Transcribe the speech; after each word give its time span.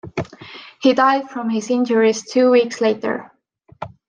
He 0.81 0.93
died 0.93 1.29
from 1.29 1.51
his 1.51 1.69
injuries 1.69 2.23
two 2.23 2.49
weeks 2.49 2.81
later. 2.81 3.31